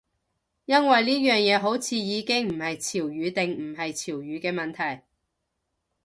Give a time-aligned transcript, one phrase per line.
[0.65, 5.03] 因為呢樣嘢好似已經唔係潮語定唔係潮語嘅問題